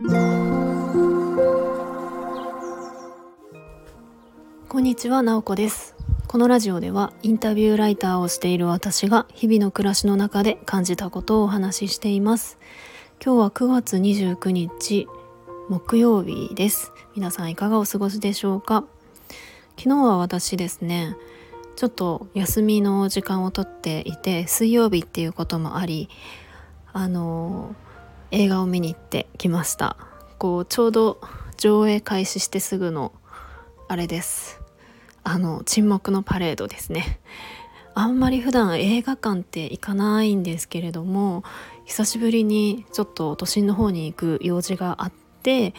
[0.00, 0.04] こ
[4.78, 5.96] んにちは、なおこです。
[6.28, 12.60] このラジオではインタビューライターをしている私が日々の暮らしの中で感じたことをお話ししています。
[13.20, 15.08] 今日は9月29日
[15.68, 16.92] 木曜日です。
[17.16, 18.84] 皆さんいかがお過ごしでしょうか？
[19.76, 21.16] 昨日は私ですね
[21.74, 26.08] ちょっと休みの時間をとっていて水曜日っていうこともあり
[26.92, 27.74] あの
[28.30, 29.96] 映画を見に行ってきました。
[30.38, 31.20] こうちょうど
[31.56, 33.12] 上映開始してすぐの
[33.88, 34.60] あれです。
[35.24, 37.20] あの沈黙のパレードですね。
[37.94, 41.42] あんまり普段映画館って行かないんですけれども
[41.84, 45.74] 久しぶりにちょっと都心の方に行く用事があって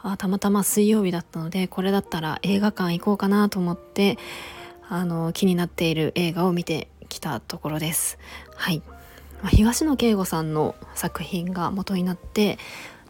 [0.00, 4.16] あたまたま水曜日だったのでこれだったら映画館行こうかなと思って
[4.88, 8.18] あの気になっている映画を見てきたところです。
[8.54, 8.80] はい。
[9.48, 12.58] 東野圭吾さんの作品が元になって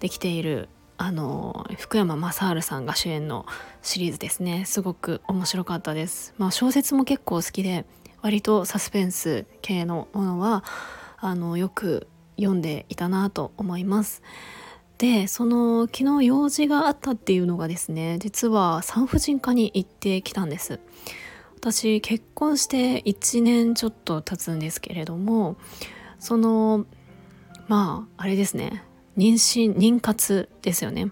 [0.00, 3.46] できているあの福山雅治さんが主演の
[3.82, 4.64] シリーズですね。
[4.66, 7.86] すごく面白かったです、まあ、小説も結構好きで
[8.20, 10.62] 割とサスペンス系のものは
[11.18, 14.22] あのよく読んでいたなと思います。
[14.98, 20.80] でその昨日用事があったっていうのがですね実は産婦人科に行ってきたんです。
[21.56, 25.56] 私結婚して1年ちょっと経つんですけれども
[26.20, 26.86] その
[27.66, 28.84] まああれですね。
[29.16, 31.10] 妊娠妊活ですよね。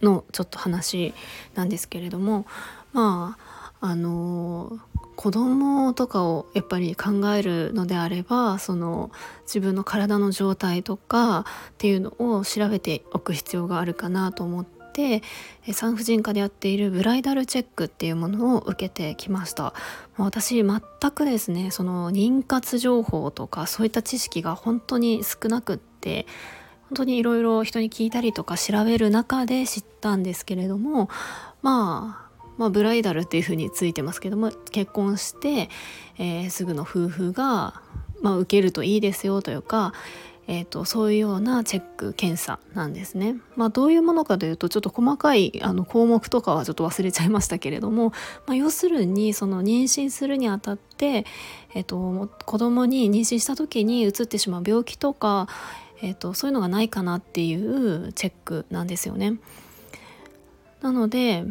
[0.00, 1.12] のちょっと話
[1.54, 2.46] なんですけれども。
[2.92, 4.78] まああの
[5.16, 9.10] 子供とかをやっぱり考えるのであればその
[9.42, 11.44] 自分の体の状態とかっ
[11.78, 14.79] ていうのを調べておく必要があるかなと思って
[15.72, 19.72] 産婦人科でやっているブライダルチェックっていうものを受けてきました。
[20.16, 20.80] 私全
[21.14, 26.26] くですねその妊活情報とかそういった知識が本当に少なくって
[26.88, 31.08] 本当にいろいろ人に聞いたりとか調べる中で知ったんですけれども
[31.62, 32.30] まあ
[32.60, 35.70] まあ、ブライダルっていうふうについてますけども結婚して、
[36.18, 37.80] えー、すぐの夫婦が、
[38.20, 39.94] まあ、受けるといいですよというか、
[40.52, 43.36] えーと、そういうようなチェック検査なんですね。
[43.54, 48.10] まあ、どういうものかというとちょっと細かいあの項目とかはちょっと忘れちゃいましたけれども、
[48.48, 51.24] まあ、要するにその妊娠するにあたって、
[51.72, 55.46] えーと、子供に妊娠した時にうつってしまう病気とか、
[56.02, 59.38] えーと、そういうのがないかなっていうチェックなんですよね。
[60.80, 61.44] なので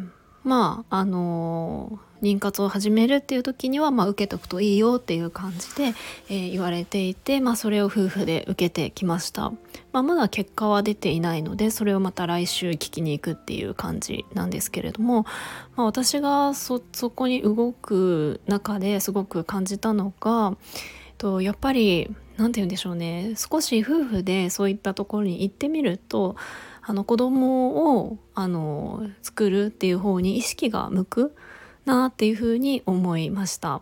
[0.43, 5.93] まああの妊活を始めるっていう時には、まあ、受けとくといいよっていう感じで、
[6.29, 9.51] えー、言われていて、まあ、それを夫婦で受けてきました、
[9.91, 15.25] まあ、まだ結果は出ていないのでそれをまた来週聞きに行くっていう感じなんですけれども、
[15.75, 20.57] まあ、私がそこに動く中ですごく感じたのが
[21.19, 26.35] とやっぱり何て言うんでしょうね少し夫婦でそういったところに行ってみると
[26.81, 31.35] あの子供をあの作るっていう方に意識が向く
[31.85, 33.81] なっていうふうに思いました。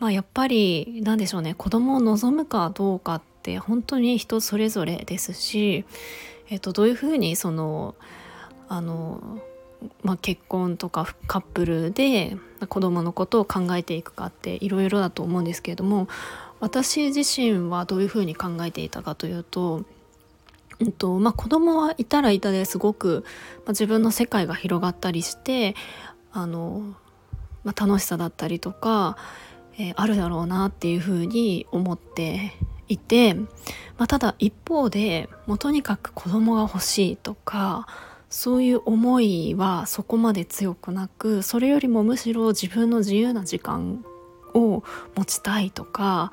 [0.00, 5.84] まあ、やっぱり何でしょうね子供を望むかどうかって本当に人それぞれですし、
[6.50, 7.94] えっと、どういうふうにその
[8.68, 9.40] あの、
[10.02, 12.36] まあ、結婚とかカップルで
[12.68, 16.08] 子供のことを考えていくかっていろいろだと思うんですけれども
[16.62, 19.82] 私自身はどういうふうに考えていたかというと、
[20.78, 23.24] うんとまあ、子供はいたらいたですごく、
[23.56, 25.74] まあ、自分の世界が広がったりして
[26.32, 26.94] あの、
[27.64, 29.16] まあ、楽しさだったりとか、
[29.76, 32.52] えー、あるだろうなっていうふうに思って
[32.86, 33.48] いて、ま
[33.98, 37.88] あ、ただ一方でもうとにかく子供が欲しいとか
[38.30, 44.04] そういう思いはそこまで強くなくそれよりもむしろ自分の自由な時間
[44.54, 44.82] を
[45.14, 46.32] 持ちたいとか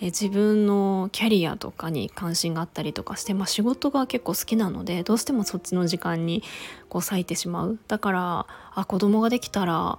[0.00, 6.42] 自分のキャリアとかに関心があったりとかして、まあ、仕事が結構好きなのでどうしてもそっちの時間に
[6.88, 7.78] こう割いてしまう。
[7.88, 9.98] だからあ子供ができたら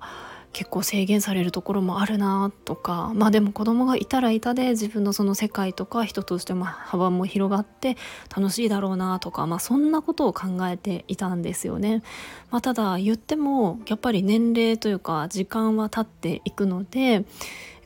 [0.51, 7.97] 結構制限されるところもあるなとかまあでも子供がいたらいたで自分のその世界とか人としても幅も広がって
[8.35, 12.01] 楽しいだろうなとか、まあ、そんなことを考えていたんですよね。
[12.49, 17.23] まあ、ただ言ってもやっぱり年齢というか時間は経っていくので、えっ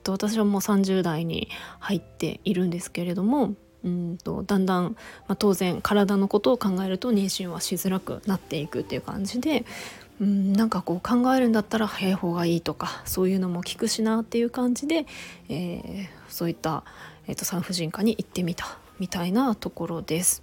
[0.04, 1.50] と、私はもう30代に
[1.80, 9.66] 入っているんですけれどもうんとだんだん、まあ、当然体のことを考えると妊娠はしづらくなっていくっていう感じで
[10.24, 15.06] うん、なんかこう考えるんだったら早い方がいいとかそういうのも聞くしなっていう感じで、
[15.50, 16.86] えー、そういった、
[17.28, 20.42] えーと、産婦人科に行ってみたみたいなところです。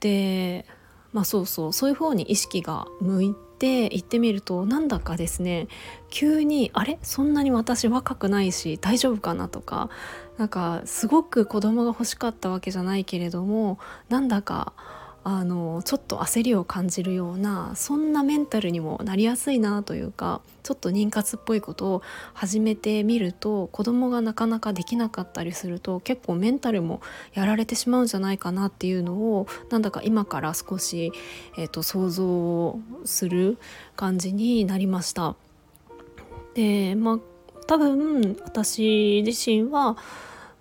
[0.00, 0.64] で
[1.12, 5.66] まあそうそうそういう方に意識が向いて行ってみるとなんだかですね
[6.10, 6.98] 急にあれ？
[7.02, 9.88] そんなに私若くないし大丈夫かなとか
[10.36, 13.78] なんかすごく子供が欲しかったわけじゃないけれども
[14.10, 14.74] なんだか
[15.28, 22.02] あのちょっと焦りを感じるようなそんなメンタルにもなりやすいなというかちょっと妊活っぽいことを
[22.32, 27.00] 始めてみると子供がなかなかできなかったりすると結構メンタルも
[27.34, 31.10] やられてしまうんじゃないかなっていうのをなんだか今から少し、
[31.58, 33.58] えーと、想像する
[33.96, 35.34] 感じになりました。
[36.54, 37.18] でまあ
[37.66, 39.96] 多分私自身は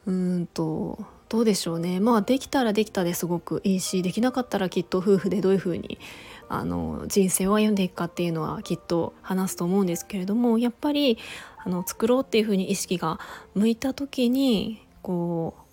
[0.07, 1.99] うんとどうでしょうね。
[1.99, 5.97] まあできたらできたですごくいいしできなかったらきっと夫婦でどういうふうに
[6.49, 11.17] あの人生を歩んでいくかっていうのはきっと話すと思うんですけれどもやっぱり
[11.57, 13.19] あの作ろうっていうふうに意識が
[13.55, 15.64] 向いた時にこう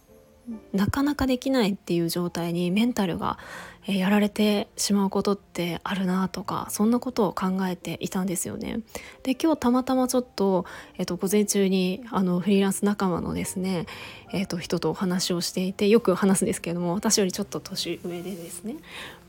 [0.73, 3.39] なかなかできないっていう状態にメンタルが
[3.87, 8.81] やられてしまうことってあるなとかそんなことを考えていたんですよね。
[9.25, 10.65] で今日たまたまちょっと,、
[10.99, 13.87] えー、と午前中にあのフリーランス仲間のですね、
[14.33, 18.77] えー、と人とお話をしていてよく話すんですけれども私よりちょっと年上でですね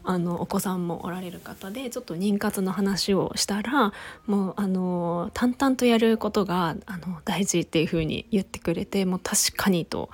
[0.04, 3.94] あのお子さんもおられる方でちょっと妊活の話をしたら
[4.28, 10.10] もうあの淡々とやることがあの大事っていうふうに言ってくれてもう確かにと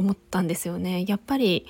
[0.00, 1.04] 思ったんですよね。
[1.06, 1.66] やっぱり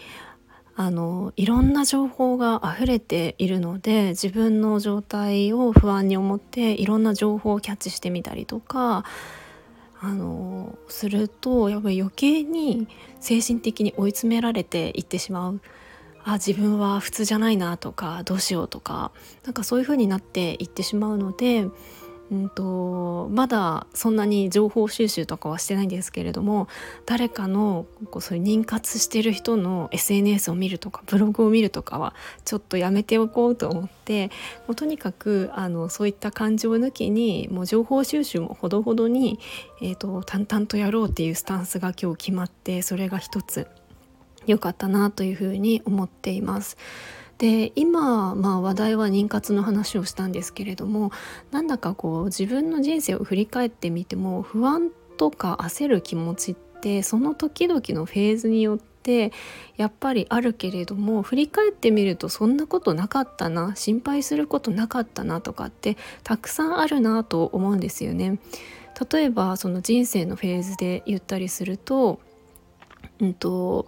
[0.77, 9.05] あのいろんな情報が溢れているので自分の状態を不安に思っていろんな情報をキャッチしてみたりとか
[10.01, 12.89] あのするとやっぱり余計に
[13.21, 15.61] 精神的に追い詰められていってしまう。
[16.23, 19.11] あ自分は普通じゃないなとかどうしようとか
[19.45, 21.67] なんかそういう風になっていってしまうので
[22.31, 26.69] うんと、まだそんなに情報収集とかはしてないんですけれども
[27.05, 34.29] 誰かのこうそういう妊活してる人の SNS を見るとかブログを見るとかはちょっとやめておこうと思って
[34.67, 39.39] もうとにかくあのそういった感情抜きにもう情報収集もほどほどに、
[39.83, 43.67] えーと淡々とやろうっていうスタンスが今日決まってそれが一つ
[44.47, 46.77] 良かったなというふうに思っています。
[47.41, 51.11] で今、まあ、話題は妊活の話をしたんですけれども
[51.51, 59.33] なんだかこう自分の人生を振り返ってみても不安とか焦る気持ちってその時々のフェーズによって
[59.79, 68.39] やっぱりあるけれども振り返ってみるとそんなことなかったな心配することなかったなとかってたくさんあるなと思うんですよね。
[69.11, 72.21] 例えばその人生のフェーズで言ったりすると,、
[73.19, 73.87] うんと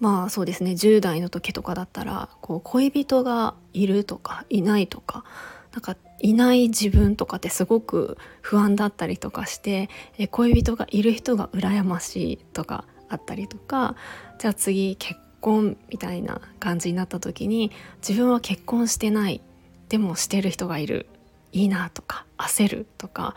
[0.00, 0.72] まあそうですね。
[0.72, 5.24] 10代の時とかだったらこう恋人がいるとかいないとか
[5.72, 13.96] なんかいない自分とかってすごく不安だったりとかしてえ恋人がいる人が羨ましいとかあったりとか
[14.38, 17.70] じゃあ次結婚みたいな感じになった時に
[18.06, 19.40] 自分は結婚してない。
[19.88, 21.06] でもしてる人がいる。
[21.50, 23.34] いいなとか焦るとか。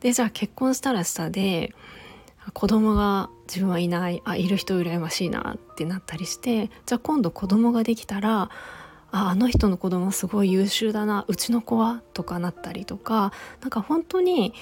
[0.00, 1.74] でじゃあ結婚したら下で
[2.52, 8.50] 子供が自分はいないあいる人羨ましいなってなったりしてじゃあ今度子供ができたら
[9.12, 14.52] ああの人の子供すごい優秀だなうちの子はとかなったりとかなんか本当に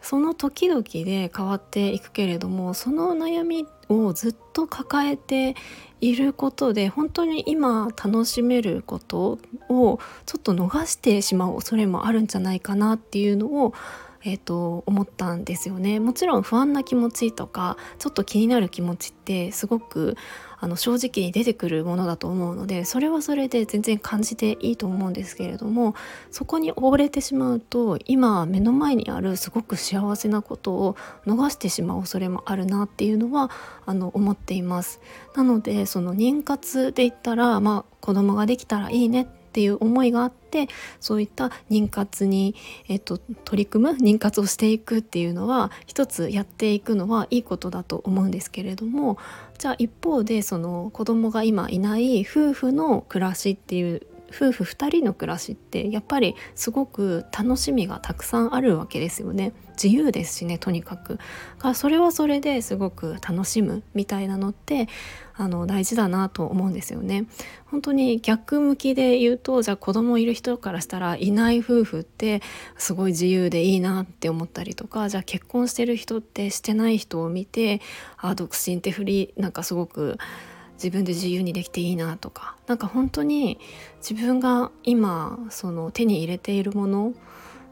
[0.00, 5.56] その時々で変わっていくけれどもその悩みをずっと抱えて
[6.00, 9.38] いることで本当に今楽しめること
[9.68, 13.74] をちょっと逃してしまう恐れもあるんじゃないかなっていうのを
[14.24, 20.16] えーと、思ったんですよねもちろん不安な気持ちとかちょっと気になる気持ちってすごく
[20.60, 25.94] あの正直に出てくるものだと思うのでそれはそれで全然感じていいと思うんですけれども
[26.32, 30.96] そこに溺れてしまうと今目の前にあるすごく幸せなことを
[31.26, 33.50] 逃してしまう恐れもあるなっていうのは
[33.86, 35.00] あの思っています。
[35.36, 39.26] なのでその妊活で言ったら、まあ、子供ができたらいいねっ
[39.58, 40.68] ていう思いがあって
[41.00, 42.54] そういった妊活に、
[42.86, 49.18] えっと、取り組む妊活をしていくっていうのは一つやっていくのはいいことだと思うんですけれども
[49.58, 59.52] じゃあ一方でその子供が今いない夫婦の暮らしっていう夫婦2人の暮らしってやっぱりすごく楽しみがたくさんあるわけですよね。
[59.82, 61.18] 自由ですしねとにかく。
[61.58, 64.88] がそれはそれですごく楽しむみたいなのって
[65.34, 67.26] あの大事だなと思うんですよね。
[67.66, 72.42] 本当に逆向きで言うとじゃあ子供いる人からしたらいない夫婦って
[72.76, 77.80] すごい自由でいいなって思ったりとかじゃあ結婚してる人ってしてない人を見て
[78.16, 80.18] あ独身ってフリーなんかすごく
[80.82, 83.58] 自分で自由にできていいなとか何か本当に
[83.98, 87.14] 自分が今その手に入れているもの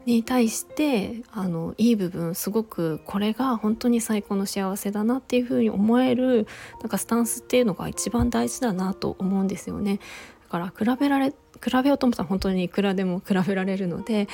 [0.05, 6.47] に対してあのいい部分すごくこれが本当に最高の幸せだなっていうふうに思える
[6.81, 9.99] なんかスタンスっていうのが一番大事だなと思うんですよね。
[10.43, 11.35] だから比べられ比
[11.83, 14.29] べようと思ったら本当にいくらでも比べられるので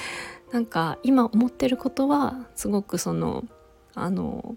[0.51, 3.44] なんか今思ってることはすごくその
[3.96, 4.56] あの、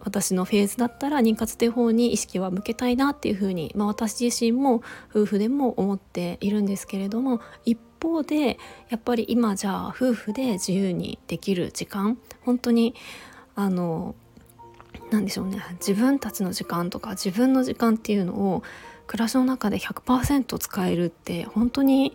[0.00, 12.94] 私のフェーズだったら妊活って方に意識は向けたいなっていうふうに、まあ、私自身も夫婦でも思っているんですけれども一方でやっぱり今じゃあ夫婦で自由にできる時間本当に
[13.54, 14.14] あの
[15.10, 18.62] 何でしょうね自分たちの時間とか自分の時間っていうのを
[19.06, 22.14] 暮らしの中で100%使えるって本当に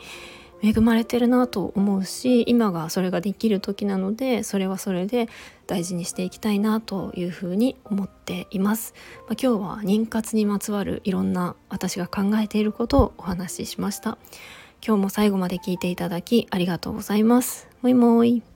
[0.64, 5.30] 恵まれてるなと思うし今がそれができる時なのでそれはそれで
[5.68, 8.94] 大事にしていきたいなというふうに思っています、
[9.28, 14.18] まあ、今日は妊活にまつわるいろんな私が考えていることをお話ししました。
[14.86, 17.68] 今日も最後まで聞いていただきありがとうございます。
[17.82, 18.55] もいもい。